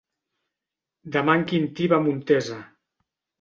[1.15, 2.59] Demà en Quintí va a Montesa.